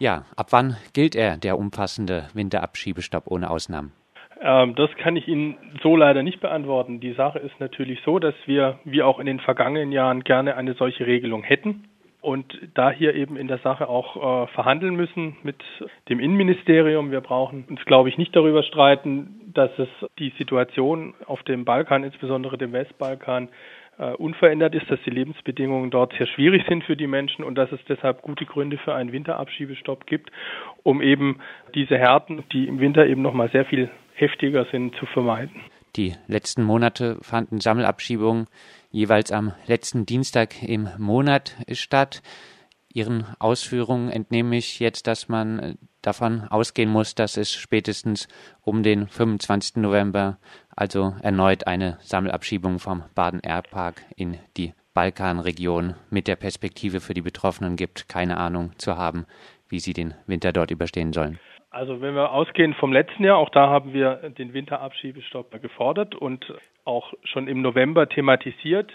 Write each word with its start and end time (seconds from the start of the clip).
Ja, 0.00 0.24
ab 0.34 0.46
wann 0.48 0.78
gilt 0.94 1.14
er, 1.14 1.36
der 1.36 1.58
umfassende 1.58 2.28
Winterabschiebestopp 2.32 3.26
ohne 3.26 3.50
Ausnahmen? 3.50 3.92
Ähm, 4.40 4.74
das 4.74 4.88
kann 4.96 5.14
ich 5.14 5.28
Ihnen 5.28 5.58
so 5.82 5.94
leider 5.94 6.22
nicht 6.22 6.40
beantworten. 6.40 7.00
Die 7.00 7.12
Sache 7.12 7.38
ist 7.38 7.60
natürlich 7.60 8.00
so, 8.02 8.18
dass 8.18 8.34
wir, 8.46 8.78
wie 8.84 9.02
auch 9.02 9.18
in 9.18 9.26
den 9.26 9.40
vergangenen 9.40 9.92
Jahren, 9.92 10.24
gerne 10.24 10.56
eine 10.56 10.72
solche 10.72 11.06
Regelung 11.06 11.42
hätten 11.42 11.84
und 12.22 12.58
da 12.72 12.90
hier 12.90 13.14
eben 13.14 13.36
in 13.36 13.46
der 13.46 13.58
Sache 13.58 13.90
auch 13.90 14.16
äh, 14.16 14.46
verhandeln 14.54 14.96
müssen 14.96 15.36
mit 15.42 15.62
dem 16.08 16.18
Innenministerium. 16.18 17.10
Wir 17.10 17.20
brauchen 17.20 17.66
uns, 17.68 17.84
glaube 17.84 18.08
ich, 18.08 18.16
nicht 18.16 18.34
darüber 18.34 18.62
streiten, 18.62 19.52
dass 19.52 19.70
es 19.78 19.88
die 20.18 20.32
Situation 20.38 21.12
auf 21.26 21.42
dem 21.42 21.66
Balkan, 21.66 22.04
insbesondere 22.04 22.56
dem 22.56 22.72
Westbalkan, 22.72 23.50
unverändert 24.18 24.74
ist, 24.74 24.90
dass 24.90 24.98
die 25.04 25.10
Lebensbedingungen 25.10 25.90
dort 25.90 26.14
sehr 26.16 26.26
schwierig 26.26 26.64
sind 26.68 26.84
für 26.84 26.96
die 26.96 27.06
Menschen 27.06 27.44
und 27.44 27.56
dass 27.56 27.70
es 27.72 27.80
deshalb 27.88 28.22
gute 28.22 28.46
Gründe 28.46 28.78
für 28.78 28.94
einen 28.94 29.12
Winterabschiebestopp 29.12 30.06
gibt, 30.06 30.30
um 30.82 31.02
eben 31.02 31.40
diese 31.74 31.98
Härten, 31.98 32.44
die 32.52 32.66
im 32.66 32.80
Winter 32.80 33.06
eben 33.06 33.22
noch 33.22 33.34
mal 33.34 33.50
sehr 33.50 33.64
viel 33.64 33.90
heftiger 34.14 34.66
sind, 34.72 34.94
zu 34.96 35.06
vermeiden. 35.06 35.60
Die 35.96 36.14
letzten 36.28 36.62
Monate 36.62 37.18
fanden 37.20 37.60
Sammelabschiebungen 37.60 38.46
jeweils 38.90 39.32
am 39.32 39.52
letzten 39.66 40.06
Dienstag 40.06 40.62
im 40.62 40.88
Monat 40.98 41.56
statt. 41.72 42.22
Ihren 42.92 43.24
Ausführungen 43.38 44.10
entnehme 44.10 44.56
ich 44.56 44.80
jetzt, 44.80 45.06
dass 45.06 45.28
man 45.28 45.78
davon 46.02 46.42
ausgehen 46.48 46.90
muss, 46.90 47.14
dass 47.14 47.36
es 47.36 47.52
spätestens 47.52 48.26
um 48.62 48.82
den 48.82 49.06
25. 49.06 49.76
November 49.76 50.38
also 50.74 51.14
erneut 51.22 51.66
eine 51.66 51.98
Sammelabschiebung 52.00 52.78
vom 52.78 53.04
Baden-Air-Park 53.14 54.02
in 54.16 54.38
die 54.56 54.72
Balkanregion 54.94 55.94
mit 56.10 56.26
der 56.26 56.36
Perspektive 56.36 57.00
für 57.00 57.14
die 57.14 57.22
Betroffenen 57.22 57.76
gibt, 57.76 58.08
keine 58.08 58.38
Ahnung 58.38 58.72
zu 58.78 58.96
haben, 58.96 59.26
wie 59.68 59.78
sie 59.78 59.92
den 59.92 60.14
Winter 60.26 60.52
dort 60.52 60.70
überstehen 60.70 61.12
sollen. 61.12 61.38
Also 61.70 62.00
wenn 62.00 62.16
wir 62.16 62.32
ausgehen 62.32 62.74
vom 62.74 62.92
letzten 62.92 63.22
Jahr, 63.22 63.36
auch 63.36 63.50
da 63.50 63.68
haben 63.68 63.92
wir 63.92 64.16
den 64.30 64.52
Winterabschiebestopp 64.52 65.62
gefordert 65.62 66.16
und 66.16 66.44
auch 66.84 67.12
schon 67.22 67.46
im 67.46 67.62
November 67.62 68.08
thematisiert. 68.08 68.90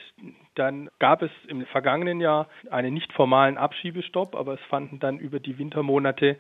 Dann 0.56 0.90
gab 1.00 1.22
es 1.22 1.32
im 1.48 1.66
vergangenen 1.68 2.22
Jahr 2.22 2.48
einen 2.72 2.94
nicht 2.94 3.12
formalen 3.14 3.58
Abschiebestopp, 3.58 4.36
aber 4.36 4.54
es 4.54 4.62
fanden 4.70 5.00
dann 5.00 5.20
über 5.20 5.40
die 5.40 5.58
Wintermonate 5.58 6.38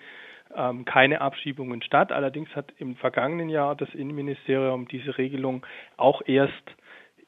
ähm, 0.56 0.86
keine 0.86 1.22
Abschiebungen 1.22 1.82
statt. 1.82 2.12
Allerdings 2.12 2.50
hat 2.56 2.74
im 2.78 2.96
vergangenen 2.96 3.50
Jahr 3.50 3.76
das 3.76 3.94
Innenministerium 3.94 4.88
diese 4.88 5.18
Regelung 5.18 5.66
auch 5.98 6.22
erst 6.26 6.76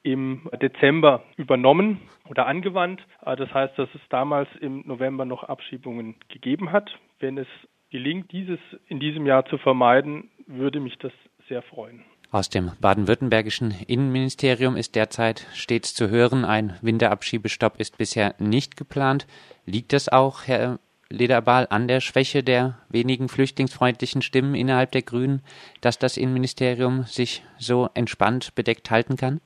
im 0.04 0.50
Dezember 0.62 1.24
übernommen 1.36 2.00
oder 2.30 2.48
angewandt. 2.48 3.02
Äh, 3.26 3.36
das 3.36 3.54
heißt, 3.54 3.78
dass 3.78 3.90
es 3.94 4.02
damals 4.10 4.50
im 4.62 4.84
November 4.86 5.26
noch 5.26 5.44
Abschiebungen 5.44 6.16
gegeben 6.30 6.72
hat. 6.72 6.90
Wenn 7.20 7.38
es 7.38 7.48
gelingt, 7.90 8.32
dieses 8.32 8.60
in 8.88 9.00
diesem 9.00 9.26
Jahr 9.26 9.46
zu 9.46 9.58
vermeiden, 9.58 10.30
würde 10.46 10.80
mich 10.80 10.98
das 11.00 11.12
sehr 11.48 11.62
freuen. 11.62 12.04
Aus 12.30 12.50
dem 12.50 12.72
baden-württembergischen 12.82 13.74
Innenministerium 13.88 14.76
ist 14.76 14.96
derzeit 14.96 15.48
stets 15.54 15.96
zu 15.96 16.10
hören, 16.10 16.44
ein 16.44 16.78
Winterabschiebestopp 16.82 17.80
ist 17.80 17.98
bisher 17.98 18.36
nicht 18.38 18.76
geplant. 18.76 19.26
Liegt 19.66 19.94
das 19.94 20.10
auch, 20.10 20.46
Herr 20.46 20.80
Lederbal, 21.10 21.68
an 21.70 21.88
der 21.88 22.02
Schwäche 22.02 22.44
der 22.44 22.78
wenigen 22.90 23.30
flüchtlingsfreundlichen 23.30 24.22
Stimmen 24.22 24.56
innerhalb 24.56 24.92
der 24.92 25.04
Grünen, 25.04 25.42
dass 25.80 26.00
das 26.00 26.18
Innenministerium 26.18 27.04
sich 27.04 27.44
so 27.58 27.88
entspannt 27.94 28.54
bedeckt 28.56 28.92
halten 28.92 29.16
kann? 29.16 29.40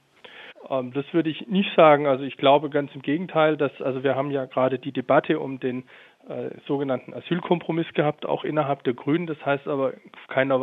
Ähm, 0.72 0.92
das 0.94 1.06
würde 1.12 1.30
ich 1.30 1.48
nicht 1.48 1.70
sagen. 1.76 2.08
Also 2.08 2.24
ich 2.24 2.38
glaube 2.38 2.72
ganz 2.72 2.96
im 2.96 3.04
Gegenteil, 3.04 3.58
dass 3.58 3.80
also 3.82 4.04
wir 4.04 4.16
haben 4.16 4.32
ja 4.32 4.46
gerade 4.46 4.80
die 4.80 4.92
Debatte 4.92 5.40
um 5.40 5.60
den 5.60 5.84
sogenannten 6.68 7.14
Asylkompromiss 7.14 7.92
gehabt, 7.94 8.26
auch 8.26 8.44
innerhalb 8.44 8.84
der 8.84 8.94
Grünen. 8.94 9.28
Das 9.28 9.44
heißt 9.46 9.68
aber 9.68 9.94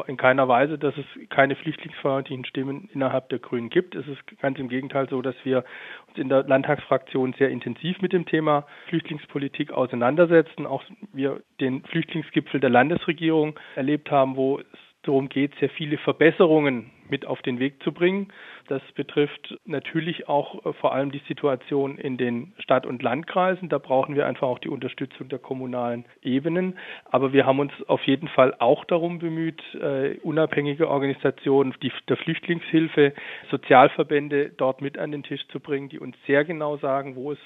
in 0.06 0.17
keiner 0.17 0.48
Weise, 0.48 0.78
dass 0.78 0.95
es 0.97 1.28
keine 1.28 1.56
flüchtlingsfreundlichen 1.56 2.45
Stimmen 2.45 2.89
innerhalb 2.92 3.28
der 3.28 3.39
Grünen 3.39 3.69
gibt. 3.69 3.95
Es 3.95 4.06
ist 4.06 4.20
ganz 4.41 4.59
im 4.59 4.69
Gegenteil 4.69 5.09
so, 5.09 5.20
dass 5.20 5.35
wir 5.45 5.64
uns 6.08 6.18
in 6.18 6.29
der 6.29 6.45
Landtagsfraktion 6.45 7.35
sehr 7.39 7.51
intensiv 7.51 8.01
mit 8.01 8.13
dem 8.13 8.27
Thema 8.27 8.67
Flüchtlingspolitik 8.89 9.73
auseinandersetzen. 9.73 10.67
Auch 10.67 10.83
wir 11.13 11.41
den 11.61 11.83
Flüchtlingsgipfel 11.85 12.61
der 12.61 12.70
Landesregierung 12.70 13.58
erlebt 13.74 14.11
haben, 14.11 14.36
wo 14.36 14.61
es 14.61 14.67
darum 15.02 15.29
geht, 15.29 15.55
sehr 15.58 15.70
viele 15.70 15.98
Verbesserungen 15.98 16.91
mit 17.11 17.27
auf 17.27 17.42
den 17.42 17.58
Weg 17.58 17.83
zu 17.83 17.92
bringen. 17.92 18.29
Das 18.69 18.83
betrifft 18.95 19.57
natürlich 19.64 20.29
auch 20.29 20.64
äh, 20.64 20.73
vor 20.74 20.92
allem 20.92 21.11
die 21.11 21.23
Situation 21.29 21.98
in 21.98 22.17
den 22.17 22.52
Stadt- 22.58 22.86
und 22.86 23.02
Landkreisen. 23.02 23.69
Da 23.69 23.79
brauchen 23.79 24.14
wir 24.14 24.27
einfach 24.27 24.46
auch 24.46 24.58
die 24.58 24.69
Unterstützung 24.69 25.29
der 25.29 25.39
kommunalen 25.39 26.05
Ebenen. 26.23 26.79
Aber 27.11 27.33
wir 27.33 27.47
haben 27.47 27.61
uns 27.61 27.73
auf 27.86 28.02
jeden 28.07 28.29
Fall 28.29 28.55
auch 28.58 28.85
darum 28.85 29.18
bemüht, 29.18 29.63
äh, 29.74 30.18
unabhängige 30.23 30.89
Organisationen 30.89 31.74
die, 31.83 31.92
der 32.08 32.17
Flüchtlingshilfe, 32.17 33.14
Sozialverbände 33.51 34.51
dort 34.57 34.83
mit 34.83 34.98
an 34.98 35.13
den 35.13 35.23
Tisch 35.23 35.47
zu 35.48 35.61
bringen, 35.61 35.89
die 35.89 35.98
uns 35.98 36.17
sehr 36.27 36.45
genau 36.45 36.77
sagen, 36.77 37.17
wo 37.17 37.33
es 37.33 37.39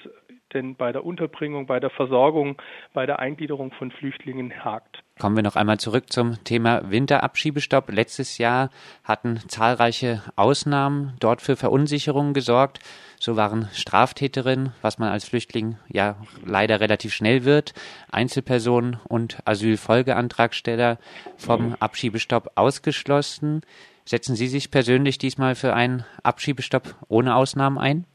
denn 0.53 0.75
bei 0.75 0.91
der 0.91 1.05
Unterbringung, 1.05 1.65
bei 1.65 1.79
der 1.79 1.89
Versorgung, 1.89 2.61
bei 2.93 3.05
der 3.05 3.19
Eingliederung 3.19 3.71
von 3.71 3.91
Flüchtlingen 3.91 4.63
hakt. 4.63 5.03
Kommen 5.19 5.35
wir 5.35 5.43
noch 5.43 5.55
einmal 5.55 5.79
zurück 5.79 6.11
zum 6.11 6.43
Thema 6.43 6.89
Winterabschiebestopp. 6.89 7.91
Letztes 7.91 8.39
Jahr 8.39 8.69
hatten 9.03 9.39
zahlreiche 9.47 10.23
Ausnahmen 10.35 11.13
dort 11.19 11.41
für 11.41 11.55
Verunsicherungen 11.55 12.33
gesorgt. 12.33 12.79
So 13.19 13.35
waren 13.35 13.69
Straftäterinnen, 13.73 14.73
was 14.81 14.97
man 14.97 15.09
als 15.09 15.25
Flüchtling 15.25 15.77
ja 15.87 16.17
leider 16.43 16.79
relativ 16.79 17.13
schnell 17.13 17.45
wird, 17.45 17.73
Einzelpersonen 18.11 18.99
und 19.07 19.37
Asylfolgeantragsteller 19.45 20.97
vom 21.37 21.75
Abschiebestopp 21.79 22.51
ausgeschlossen. 22.55 23.61
Setzen 24.05 24.35
Sie 24.35 24.47
sich 24.47 24.71
persönlich 24.71 25.17
diesmal 25.19 25.55
für 25.55 25.73
einen 25.73 26.05
Abschiebestopp 26.23 26.95
ohne 27.07 27.35
Ausnahmen 27.35 27.77
ein? 27.77 28.05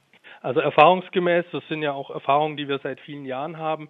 Also 0.40 0.60
erfahrungsgemäß, 0.60 1.46
das 1.52 1.66
sind 1.68 1.82
ja 1.82 1.92
auch 1.92 2.10
Erfahrungen, 2.10 2.56
die 2.56 2.68
wir 2.68 2.78
seit 2.78 3.00
vielen 3.00 3.24
Jahren 3.24 3.58
haben, 3.58 3.88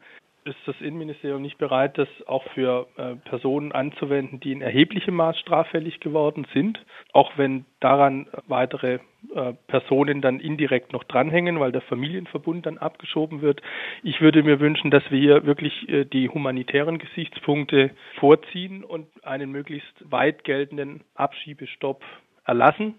ist 0.49 0.57
das 0.67 0.81
Innenministerium 0.81 1.43
nicht 1.43 1.59
bereit, 1.59 1.99
das 1.99 2.09
auch 2.27 2.45
für 2.55 2.87
äh, 2.97 3.17
Personen 3.29 3.73
anzuwenden, 3.73 4.41
die 4.41 4.53
in 4.53 4.63
erheblichem 4.63 5.15
Maß 5.15 5.39
straffällig 5.39 6.01
geworden 6.01 6.47
sind, 6.55 6.85
auch 7.13 7.33
wenn 7.37 7.67
daran 7.81 8.27
weitere 8.47 8.99
äh, 9.35 9.53
Personen 9.67 10.23
dann 10.23 10.41
indirekt 10.41 10.93
noch 10.93 11.05
dranhängen, 11.05 11.61
weil 11.61 11.73
der 11.73 11.83
Familienverbund 11.83 12.67
dann 12.67 12.79
abgeschoben 12.79 13.43
wird. 13.43 13.61
Ich 14.03 14.21
würde 14.21 14.43
mir 14.43 14.61
wünschen, 14.61 14.91
dass 14.91 15.03
wir 15.11 15.19
hier 15.19 15.45
wirklich 15.45 15.89
äh, 15.89 16.05
die 16.05 16.29
humanitären 16.29 16.99
Gesichtspunkte 16.99 17.91
vorziehen 18.19 18.85
und 18.85 19.07
einen 19.25 19.51
möglichst 19.51 20.11
weit 20.11 20.45
geltenden 20.45 21.03
Abschiebestopp 21.15 22.03
erlassen 22.45 22.95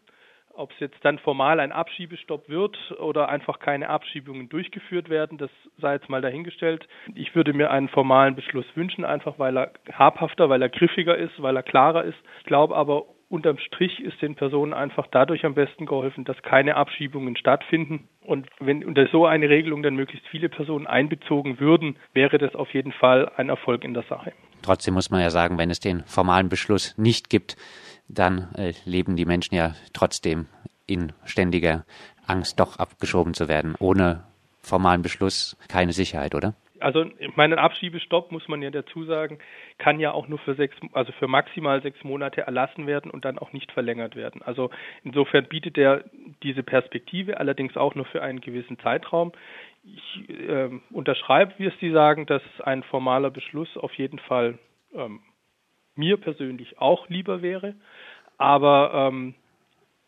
ob 0.59 0.71
es 0.71 0.79
jetzt 0.79 0.97
dann 1.03 1.19
formal 1.19 1.59
ein 1.59 1.71
Abschiebestopp 1.71 2.49
wird 2.49 2.77
oder 2.99 3.29
einfach 3.29 3.59
keine 3.59 3.89
Abschiebungen 3.89 4.49
durchgeführt 4.49 5.09
werden, 5.09 5.37
das 5.37 5.49
sei 5.79 5.93
jetzt 5.93 6.09
mal 6.09 6.21
dahingestellt. 6.21 6.87
Ich 7.15 7.33
würde 7.33 7.53
mir 7.53 7.71
einen 7.71 7.87
formalen 7.87 8.35
Beschluss 8.35 8.65
wünschen, 8.75 9.05
einfach 9.05 9.39
weil 9.39 9.57
er 9.57 9.71
habhafter, 9.91 10.49
weil 10.49 10.61
er 10.61 10.69
griffiger 10.69 11.17
ist, 11.17 11.41
weil 11.41 11.55
er 11.55 11.63
klarer 11.63 12.03
ist. 12.03 12.17
Ich 12.39 12.45
glaube 12.45 12.75
aber, 12.75 13.05
unterm 13.29 13.57
Strich 13.59 14.01
ist 14.01 14.21
den 14.21 14.35
Personen 14.35 14.73
einfach 14.73 15.07
dadurch 15.11 15.45
am 15.45 15.53
besten 15.53 15.85
geholfen, 15.85 16.25
dass 16.25 16.41
keine 16.41 16.75
Abschiebungen 16.75 17.37
stattfinden. 17.37 18.09
Und 18.21 18.47
wenn 18.59 18.83
unter 18.83 19.07
so 19.07 19.25
eine 19.25 19.49
Regelung 19.49 19.81
dann 19.81 19.95
möglichst 19.95 20.27
viele 20.27 20.49
Personen 20.49 20.87
einbezogen 20.87 21.59
würden, 21.59 21.95
wäre 22.13 22.37
das 22.37 22.53
auf 22.55 22.73
jeden 22.73 22.91
Fall 22.91 23.31
ein 23.37 23.49
Erfolg 23.49 23.83
in 23.83 23.93
der 23.93 24.03
Sache. 24.03 24.33
Trotzdem 24.61 24.95
muss 24.95 25.09
man 25.09 25.21
ja 25.21 25.29
sagen, 25.29 25.57
wenn 25.57 25.69
es 25.69 25.79
den 25.79 26.03
formalen 26.03 26.49
Beschluss 26.49 26.97
nicht 26.97 27.29
gibt, 27.29 27.55
dann 28.09 28.53
äh, 28.55 28.73
leben 28.85 29.15
die 29.15 29.25
Menschen 29.25 29.55
ja 29.55 29.75
trotzdem 29.93 30.47
in 30.87 31.13
ständiger 31.23 31.85
Angst, 32.25 32.59
doch 32.59 32.77
abgeschoben 32.77 33.33
zu 33.33 33.47
werden, 33.47 33.75
ohne 33.79 34.23
formalen 34.61 35.01
Beschluss 35.01 35.55
keine 35.67 35.93
Sicherheit, 35.93 36.35
oder? 36.35 36.55
Also 36.79 37.05
meinen 37.35 37.59
Abschiebestopp 37.59 38.31
muss 38.31 38.47
man 38.47 38.61
ja 38.61 38.69
dazu 38.71 39.03
sagen, 39.03 39.39
kann 39.77 39.99
ja 39.99 40.11
auch 40.11 40.27
nur 40.27 40.39
für 40.39 40.55
sechs, 40.55 40.75
also 40.93 41.11
für 41.13 41.27
maximal 41.27 41.81
sechs 41.81 42.03
Monate 42.03 42.41
erlassen 42.41 42.87
werden 42.87 43.11
und 43.11 43.25
dann 43.25 43.37
auch 43.37 43.51
nicht 43.51 43.71
verlängert 43.71 44.15
werden. 44.15 44.41
Also 44.41 44.69
insofern 45.03 45.45
bietet 45.45 45.77
er 45.77 46.05
diese 46.41 46.63
Perspektive 46.63 47.37
allerdings 47.37 47.75
auch 47.75 47.95
nur 47.95 48.05
für 48.05 48.21
einen 48.21 48.39
gewissen 48.39 48.79
Zeitraum. 48.79 49.33
Ich 49.83 50.29
äh, 50.29 50.69
unterschreibe, 50.91 51.53
wie 51.57 51.65
es 51.65 51.79
Sie 51.79 51.91
sagen, 51.91 52.25
dass 52.25 52.43
ein 52.63 52.83
formaler 52.83 53.29
Beschluss 53.29 53.75
auf 53.77 53.93
jeden 53.95 54.19
Fall 54.19 54.57
ähm, 54.93 55.19
mir 55.95 56.17
persönlich 56.17 56.79
auch 56.79 57.09
lieber 57.09 57.41
wäre. 57.41 57.75
Aber 58.39 58.91
ähm, 58.93 59.35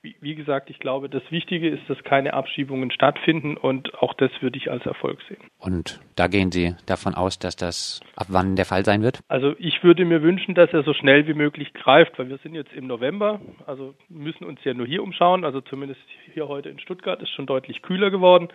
wie, 0.01 0.15
wie 0.19 0.35
gesagt, 0.35 0.69
ich 0.69 0.79
glaube, 0.79 1.09
das 1.09 1.21
Wichtige 1.29 1.69
ist, 1.69 1.87
dass 1.87 2.03
keine 2.03 2.33
Abschiebungen 2.33 2.91
stattfinden 2.91 3.55
und 3.55 3.93
auch 4.01 4.13
das 4.15 4.31
würde 4.41 4.57
ich 4.57 4.71
als 4.71 4.85
Erfolg 4.85 5.19
sehen. 5.29 5.41
Und 5.59 5.99
da 6.15 6.27
gehen 6.27 6.51
Sie 6.51 6.75
davon 6.87 7.13
aus, 7.13 7.37
dass 7.37 7.55
das 7.55 7.99
ab 8.15 8.27
wann 8.29 8.55
der 8.55 8.65
Fall 8.65 8.83
sein 8.83 9.03
wird? 9.03 9.19
Also 9.27 9.53
ich 9.59 9.83
würde 9.83 10.05
mir 10.05 10.23
wünschen, 10.23 10.55
dass 10.55 10.73
er 10.73 10.83
so 10.83 10.93
schnell 10.93 11.27
wie 11.27 11.35
möglich 11.35 11.73
greift, 11.73 12.17
weil 12.17 12.29
wir 12.29 12.37
sind 12.37 12.55
jetzt 12.55 12.73
im 12.73 12.87
November, 12.87 13.39
also 13.67 13.93
müssen 14.09 14.45
uns 14.45 14.63
ja 14.63 14.73
nur 14.73 14.87
hier 14.87 15.03
umschauen, 15.03 15.45
also 15.45 15.61
zumindest 15.61 16.01
hier 16.33 16.47
heute 16.47 16.69
in 16.69 16.79
Stuttgart 16.79 17.21
ist 17.21 17.29
schon 17.31 17.45
deutlich 17.45 17.83
kühler 17.83 18.09
geworden. 18.09 18.47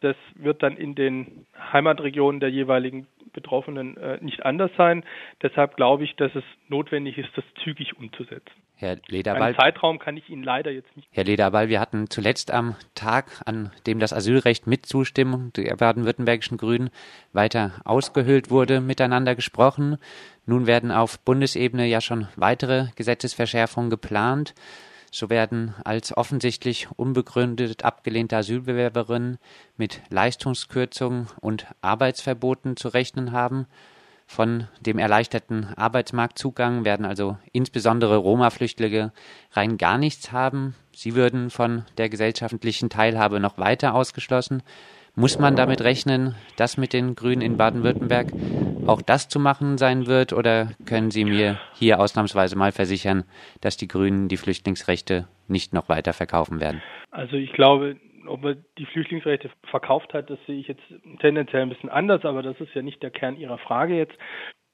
Das 0.00 0.16
wird 0.34 0.62
dann 0.62 0.76
in 0.76 0.94
den 0.94 1.46
Heimatregionen 1.72 2.40
der 2.40 2.50
jeweiligen 2.50 3.06
Betroffenen 3.32 3.96
äh, 3.96 4.18
nicht 4.20 4.44
anders 4.44 4.70
sein. 4.76 5.04
Deshalb 5.42 5.76
glaube 5.76 6.04
ich, 6.04 6.16
dass 6.16 6.34
es 6.34 6.44
notwendig 6.68 7.18
ist, 7.18 7.30
das 7.36 7.44
zügig 7.62 7.96
umzusetzen. 7.96 8.50
Herr 8.80 8.96
Lederball. 9.08 9.42
Einen 9.42 9.56
Zeitraum 9.56 9.98
kann 9.98 10.16
ich 10.16 10.30
Ihnen 10.30 10.42
leider 10.42 10.70
jetzt 10.70 10.96
nicht. 10.96 11.06
Herr 11.12 11.24
Lederball, 11.24 11.68
wir 11.68 11.80
hatten 11.80 12.08
zuletzt 12.08 12.50
am 12.50 12.76
Tag, 12.94 13.42
an 13.44 13.70
dem 13.86 13.98
das 13.98 14.14
Asylrecht 14.14 14.66
mit 14.66 14.86
Zustimmung 14.86 15.52
der 15.52 15.76
baden-württembergischen 15.76 16.56
Grünen 16.56 16.88
weiter 17.34 17.82
ausgehöhlt 17.84 18.50
wurde, 18.50 18.80
miteinander 18.80 19.34
gesprochen. 19.34 19.98
Nun 20.46 20.66
werden 20.66 20.92
auf 20.92 21.20
Bundesebene 21.20 21.86
ja 21.86 22.00
schon 22.00 22.28
weitere 22.36 22.86
Gesetzesverschärfungen 22.96 23.90
geplant. 23.90 24.54
So 25.10 25.28
werden 25.28 25.74
als 25.84 26.16
offensichtlich 26.16 26.88
unbegründet 26.96 27.84
abgelehnte 27.84 28.36
Asylbewerberinnen 28.36 29.38
mit 29.76 30.02
Leistungskürzungen 30.08 31.26
und 31.40 31.66
Arbeitsverboten 31.80 32.76
zu 32.76 32.88
rechnen 32.88 33.32
haben. 33.32 33.66
Von 34.26 34.68
dem 34.80 35.00
erleichterten 35.00 35.74
Arbeitsmarktzugang 35.74 36.84
werden 36.84 37.04
also 37.04 37.36
insbesondere 37.50 38.16
Roma-Flüchtlinge 38.16 39.12
rein 39.50 39.76
gar 39.76 39.98
nichts 39.98 40.30
haben. 40.30 40.76
Sie 40.94 41.16
würden 41.16 41.50
von 41.50 41.84
der 41.98 42.08
gesellschaftlichen 42.08 42.90
Teilhabe 42.90 43.40
noch 43.40 43.58
weiter 43.58 43.92
ausgeschlossen. 43.92 44.62
Muss 45.20 45.38
man 45.38 45.54
damit 45.54 45.82
rechnen, 45.82 46.34
dass 46.56 46.78
mit 46.78 46.94
den 46.94 47.14
Grünen 47.14 47.42
in 47.42 47.58
Baden-Württemberg 47.58 48.28
auch 48.86 49.02
das 49.02 49.28
zu 49.28 49.38
machen 49.38 49.76
sein 49.76 50.06
wird? 50.06 50.32
Oder 50.32 50.70
können 50.86 51.10
Sie 51.10 51.26
mir 51.26 51.60
hier 51.74 52.00
ausnahmsweise 52.00 52.56
mal 52.56 52.72
versichern, 52.72 53.24
dass 53.60 53.76
die 53.76 53.86
Grünen 53.86 54.28
die 54.28 54.38
Flüchtlingsrechte 54.38 55.28
nicht 55.46 55.74
noch 55.74 55.90
weiter 55.90 56.14
verkaufen 56.14 56.58
werden? 56.58 56.80
Also 57.10 57.36
ich 57.36 57.52
glaube, 57.52 57.96
ob 58.26 58.44
er 58.46 58.56
die 58.78 58.86
Flüchtlingsrechte 58.86 59.50
verkauft 59.64 60.14
hat, 60.14 60.30
das 60.30 60.38
sehe 60.46 60.58
ich 60.58 60.68
jetzt 60.68 60.84
tendenziell 61.20 61.60
ein 61.60 61.68
bisschen 61.68 61.90
anders, 61.90 62.24
aber 62.24 62.42
das 62.42 62.58
ist 62.58 62.72
ja 62.74 62.80
nicht 62.80 63.02
der 63.02 63.10
Kern 63.10 63.36
Ihrer 63.36 63.58
Frage 63.58 63.98
jetzt. 63.98 64.16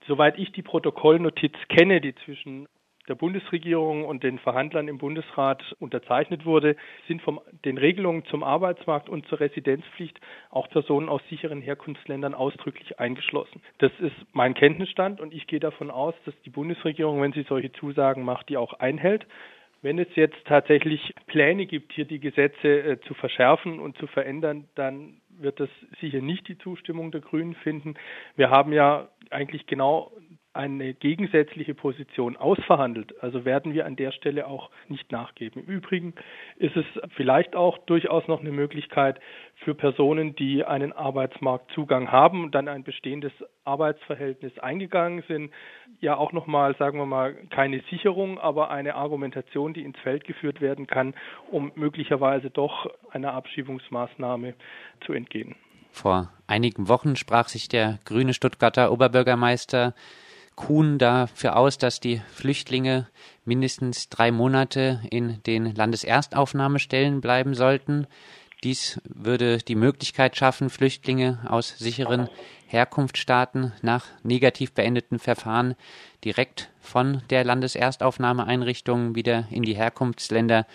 Soweit 0.06 0.38
ich 0.38 0.52
die 0.52 0.62
Protokollnotiz 0.62 1.54
kenne, 1.68 2.00
die 2.00 2.14
zwischen 2.24 2.68
der 3.08 3.14
Bundesregierung 3.14 4.04
und 4.04 4.22
den 4.22 4.38
Verhandlern 4.38 4.88
im 4.88 4.98
Bundesrat 4.98 5.62
unterzeichnet 5.78 6.44
wurde, 6.44 6.76
sind 7.08 7.22
von 7.22 7.40
den 7.64 7.78
Regelungen 7.78 8.24
zum 8.26 8.42
Arbeitsmarkt 8.42 9.08
und 9.08 9.26
zur 9.28 9.40
Residenzpflicht 9.40 10.20
auch 10.50 10.68
Personen 10.68 11.08
aus 11.08 11.22
sicheren 11.28 11.60
Herkunftsländern 11.60 12.34
ausdrücklich 12.34 12.98
eingeschlossen. 12.98 13.62
Das 13.78 13.92
ist 14.00 14.16
mein 14.32 14.54
Kenntnisstand 14.54 15.20
und 15.20 15.32
ich 15.32 15.46
gehe 15.46 15.60
davon 15.60 15.90
aus, 15.90 16.14
dass 16.24 16.34
die 16.44 16.50
Bundesregierung, 16.50 17.20
wenn 17.22 17.32
sie 17.32 17.44
solche 17.48 17.72
Zusagen 17.72 18.24
macht, 18.24 18.48
die 18.48 18.56
auch 18.56 18.74
einhält. 18.74 19.26
Wenn 19.82 19.98
es 19.98 20.08
jetzt 20.14 20.38
tatsächlich 20.46 21.14
Pläne 21.26 21.66
gibt, 21.66 21.92
hier 21.92 22.06
die 22.06 22.18
Gesetze 22.18 22.68
äh, 22.68 23.00
zu 23.02 23.14
verschärfen 23.14 23.78
und 23.78 23.96
zu 23.98 24.06
verändern, 24.06 24.68
dann 24.74 25.20
wird 25.38 25.60
das 25.60 25.68
sicher 26.00 26.20
nicht 26.20 26.48
die 26.48 26.58
Zustimmung 26.58 27.10
der 27.10 27.20
Grünen 27.20 27.54
finden. 27.54 27.94
Wir 28.36 28.50
haben 28.50 28.72
ja 28.72 29.08
eigentlich 29.30 29.66
genau 29.66 30.12
eine 30.56 30.94
gegensätzliche 30.94 31.74
Position 31.74 32.36
ausverhandelt. 32.36 33.14
Also 33.22 33.44
werden 33.44 33.74
wir 33.74 33.86
an 33.86 33.96
der 33.96 34.12
Stelle 34.12 34.46
auch 34.46 34.70
nicht 34.88 35.12
nachgeben. 35.12 35.62
Im 35.62 35.68
Übrigen 35.68 36.14
ist 36.56 36.76
es 36.76 36.84
vielleicht 37.14 37.54
auch 37.54 37.78
durchaus 37.78 38.26
noch 38.28 38.40
eine 38.40 38.52
Möglichkeit 38.52 39.20
für 39.56 39.74
Personen, 39.74 40.34
die 40.36 40.64
einen 40.64 40.92
Arbeitsmarktzugang 40.92 42.10
haben 42.10 42.44
und 42.44 42.54
dann 42.54 42.68
ein 42.68 42.84
bestehendes 42.84 43.32
Arbeitsverhältnis 43.64 44.58
eingegangen 44.58 45.22
sind, 45.28 45.52
ja 46.00 46.16
auch 46.16 46.32
nochmal, 46.32 46.76
sagen 46.76 46.98
wir 46.98 47.06
mal, 47.06 47.34
keine 47.50 47.82
Sicherung, 47.90 48.38
aber 48.38 48.70
eine 48.70 48.94
Argumentation, 48.94 49.74
die 49.74 49.82
ins 49.82 49.98
Feld 49.98 50.24
geführt 50.24 50.60
werden 50.60 50.86
kann, 50.86 51.14
um 51.50 51.72
möglicherweise 51.74 52.50
doch 52.50 52.90
einer 53.10 53.32
Abschiebungsmaßnahme 53.32 54.54
zu 55.04 55.12
entgehen. 55.12 55.54
Vor 55.96 56.30
einigen 56.46 56.88
Wochen 56.88 57.16
sprach 57.16 57.48
sich 57.48 57.68
der 57.68 57.98
grüne 58.04 58.34
Stuttgarter 58.34 58.92
Oberbürgermeister 58.92 59.94
Kuhn 60.56 60.98
dafür 60.98 61.56
aus, 61.56 61.78
dass 61.78 62.00
die 62.00 62.20
Flüchtlinge 62.32 63.06
mindestens 63.44 64.08
drei 64.08 64.32
Monate 64.32 65.02
in 65.10 65.42
den 65.44 65.74
Landeserstaufnahmestellen 65.74 67.20
bleiben 67.20 67.54
sollten. 67.54 68.06
Dies 68.64 68.98
würde 69.04 69.58
die 69.58 69.74
Möglichkeit 69.74 70.36
schaffen, 70.36 70.70
Flüchtlinge 70.70 71.38
aus 71.46 71.78
sicheren 71.78 72.28
Herkunftsstaaten 72.66 73.72
nach 73.82 74.06
negativ 74.22 74.72
beendeten 74.72 75.18
Verfahren 75.18 75.76
direkt 76.24 76.70
von 76.80 77.22
der 77.28 77.44
Landeserstaufnahmeeinrichtung 77.44 79.14
wieder 79.14 79.46
in 79.50 79.62
die 79.62 79.76
Herkunftsländer 79.76 80.66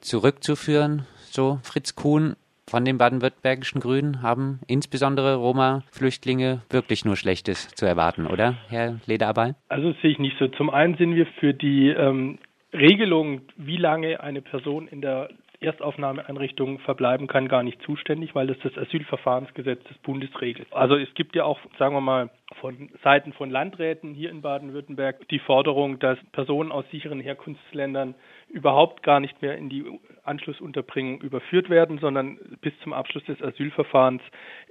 zurückzuführen. 0.00 1.06
So 1.30 1.60
Fritz 1.62 1.94
Kuhn 1.94 2.36
von 2.68 2.84
den 2.84 2.98
baden-württembergischen 2.98 3.80
Grünen 3.80 4.22
haben 4.22 4.60
insbesondere 4.66 5.36
Roma-Flüchtlinge 5.36 6.62
wirklich 6.70 7.04
nur 7.04 7.16
Schlechtes 7.16 7.68
zu 7.68 7.86
erwarten, 7.86 8.26
oder, 8.26 8.54
Herr 8.68 9.00
Lederabal? 9.06 9.54
Also 9.68 9.92
das 9.92 10.00
sehe 10.02 10.10
ich 10.10 10.18
nicht 10.18 10.36
so. 10.38 10.48
Zum 10.48 10.70
einen 10.70 10.96
sind 10.96 11.14
wir 11.14 11.26
für 11.40 11.54
die 11.54 11.88
ähm, 11.88 12.38
Regelung, 12.72 13.42
wie 13.56 13.76
lange 13.76 14.20
eine 14.20 14.42
Person 14.42 14.88
in 14.88 15.00
der 15.00 15.28
Erstaufnahmeeinrichtung 15.60 16.78
verbleiben 16.80 17.26
kann, 17.26 17.48
gar 17.48 17.62
nicht 17.64 17.82
zuständig, 17.82 18.34
weil 18.34 18.46
das 18.46 18.58
das 18.62 18.78
Asylverfahrensgesetz 18.78 19.82
des 19.84 19.98
Bundes 19.98 20.30
regelt. 20.40 20.72
Also 20.72 20.94
es 20.96 21.12
gibt 21.14 21.34
ja 21.34 21.44
auch, 21.44 21.58
sagen 21.78 21.94
wir 21.94 22.00
mal, 22.00 22.30
von 22.60 22.90
Seiten 23.02 23.32
von 23.32 23.50
Landräten 23.50 24.14
hier 24.14 24.30
in 24.30 24.40
Baden-Württemberg 24.40 25.28
die 25.28 25.40
Forderung, 25.40 25.98
dass 25.98 26.18
Personen 26.30 26.70
aus 26.70 26.84
sicheren 26.90 27.20
Herkunftsländern 27.20 28.14
überhaupt 28.48 29.02
gar 29.02 29.20
nicht 29.20 29.40
mehr 29.42 29.56
in 29.56 29.68
die 29.68 29.84
Anschlussunterbringung 30.24 31.20
überführt 31.20 31.70
werden, 31.70 31.98
sondern 31.98 32.38
bis 32.60 32.72
zum 32.82 32.92
Abschluss 32.92 33.24
des 33.24 33.42
Asylverfahrens 33.42 34.22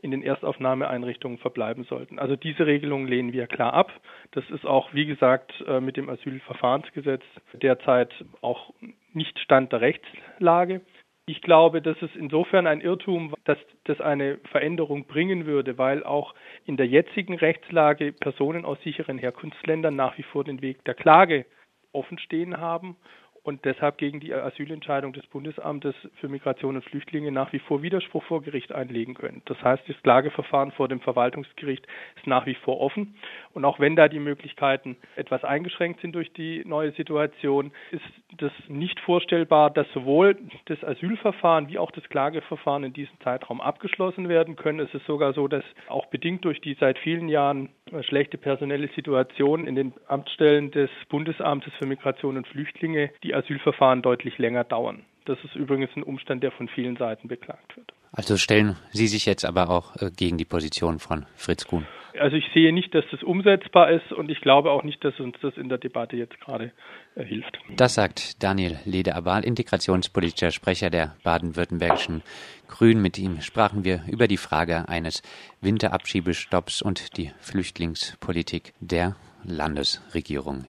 in 0.02 0.12
den 0.12 0.24
Erstaufnahmeeinrichtungen 0.24 1.38
verbleiben 1.38 1.84
sollten. 1.84 2.20
Also 2.20 2.36
diese 2.36 2.66
Regelung 2.66 3.08
lehnen 3.08 3.34
wir 3.34 3.48
klar 3.48 3.74
ab. 3.74 3.92
Das 4.32 4.50
ist 4.50 4.66
auch, 4.66 4.94
wie 4.94 5.06
gesagt, 5.06 5.54
äh, 5.68 5.80
mit 5.80 5.98
dem 5.98 6.10
Asylverfahrensgesetz 6.10 7.24
derzeit 7.54 8.14
auch 8.42 8.74
nicht 9.14 9.40
Stand 9.40 9.72
der 9.72 9.82
Rechtslage. 9.82 10.82
Ich 11.30 11.42
glaube, 11.42 11.82
das 11.82 12.02
ist 12.02 12.16
insofern 12.16 12.68
ein 12.68 12.80
Irrtum, 12.80 13.36
dass 13.44 13.58
das 13.84 14.00
eine 14.00 14.38
Veränderung 14.50 15.08
bringen 15.08 15.46
würde, 15.46 15.78
weil 15.78 16.04
auch 16.06 16.34
in 16.66 16.78
der 16.78 16.88
jetzigen 16.88 17.36
Rechtslage 17.36 18.14
Personen 18.14 18.64
aus 18.64 18.82
sicheren 18.82 19.18
Herkunftsländern 19.18 19.96
nach 19.96 20.18
wie 20.18 20.24
vor 20.24 20.46
den 20.46 20.62
Weg 20.62 20.86
der 20.86 20.94
Klage 20.94 21.46
offen 21.92 22.18
stehen 22.20 22.58
haben 22.58 22.96
und 23.48 23.64
deshalb 23.64 23.98
gegen 23.98 24.20
die 24.20 24.34
Asylentscheidung 24.34 25.14
des 25.14 25.26
Bundesamtes 25.28 25.96
für 26.20 26.28
Migration 26.28 26.76
und 26.76 26.84
Flüchtlinge 26.84 27.32
nach 27.32 27.54
wie 27.54 27.60
vor 27.60 27.82
Widerspruch 27.82 28.22
vor 28.26 28.42
Gericht 28.42 28.74
einlegen 28.74 29.14
können. 29.14 29.42
Das 29.46 29.62
heißt, 29.64 29.84
das 29.88 29.96
Klageverfahren 30.04 30.74
vor 30.74 30.90
dem 30.90 31.00
Verwaltungsgericht 31.00 31.88
ist 32.18 32.28
nach 32.28 32.46
wie 32.46 32.56
vor 32.56 32.82
offen. 32.82 33.16
Und 33.54 33.64
auch 33.64 33.80
wenn 33.80 33.96
da 33.96 34.10
die 34.10 34.20
Möglichkeiten 34.20 34.98
etwas 35.16 35.46
eingeschränkt 35.46 36.02
sind 36.02 36.14
durch 36.14 36.34
die 36.34 36.66
neue 36.66 36.92
Situation, 36.92 37.72
ist 37.92 38.04
das 38.38 38.52
nicht 38.68 39.00
vorstellbar, 39.00 39.70
dass 39.70 39.88
sowohl 39.94 40.38
das 40.66 40.84
Asylverfahren 40.84 41.70
wie 41.70 41.80
auch 41.80 41.92
das 41.92 42.04
Klageverfahren 42.10 42.84
in 42.84 42.92
diesem 42.92 43.18
Zeitraum 43.22 43.62
abgeschlossen 43.62 44.28
werden 44.28 44.58
können. 44.58 44.82
Es 44.82 44.94
ist 44.94 45.06
sogar 45.06 45.32
so, 45.32 45.48
dass 45.48 45.64
auch 45.88 46.08
bedingt 46.08 46.44
durch 46.44 46.60
die 46.60 46.74
seit 46.74 47.00
vielen 47.00 47.30
Jahren 47.30 47.70
schlechte 48.04 48.38
personelle 48.38 48.90
Situation 48.96 49.68
in 49.68 49.76
den 49.76 49.94
Amtsstellen 50.08 50.72
des 50.72 50.90
Bundesamtes 51.10 51.74
für 51.80 51.86
Migration 51.86 52.38
und 52.38 52.48
Flüchtlinge 52.48 53.12
die 53.24 53.34
Asylverfahren 53.34 54.02
deutlich 54.02 54.38
länger 54.38 54.64
dauern. 54.64 55.06
Das 55.26 55.38
ist 55.44 55.56
übrigens 55.56 55.90
ein 55.96 56.04
Umstand, 56.04 56.42
der 56.42 56.52
von 56.52 56.70
vielen 56.70 56.96
Seiten 56.96 57.28
beklagt 57.28 57.76
wird. 57.76 57.92
Also 58.14 58.38
stellen 58.38 58.78
Sie 58.92 59.08
sich 59.08 59.26
jetzt 59.26 59.44
aber 59.44 59.70
auch 59.70 59.96
äh, 59.98 60.10
gegen 60.10 60.38
die 60.38 60.46
Position 60.46 61.00
von 61.00 61.26
Fritz 61.36 61.68
Kuhn? 61.68 61.86
Also 62.20 62.36
ich 62.36 62.46
sehe 62.54 62.74
nicht, 62.74 62.96
dass 62.96 63.06
das 63.12 63.22
umsetzbar 63.22 63.92
ist 63.92 64.12
und 64.12 64.32
ich 64.32 64.42
glaube 64.42 64.72
auch 64.72 64.84
nicht, 64.84 65.04
dass 65.04 65.20
uns 65.20 65.36
das 65.42 65.56
in 65.58 65.70
der 65.70 65.78
Debatte 65.78 66.16
jetzt 66.16 66.40
gerade 66.40 66.72
äh, 67.16 67.24
hilft. 67.24 67.60
Das 67.76 67.96
sagt 67.96 68.42
Daniel 68.42 68.80
Lederabal, 68.86 69.44
integrationspolitischer 69.44 70.52
Sprecher 70.52 70.90
der 70.90 71.16
baden-württembergischen 71.24 72.24
Grünen. 72.68 73.02
Mit 73.02 73.18
ihm 73.18 73.42
sprachen 73.42 73.84
wir 73.84 74.04
über 74.08 74.28
die 74.28 74.38
Frage 74.38 74.90
eines 74.90 75.22
Winterabschiebestopps 75.62 76.82
und 76.82 77.18
die 77.18 77.32
Flüchtlingspolitik 77.40 78.74
der 78.80 79.16
Landesregierung. 79.44 80.66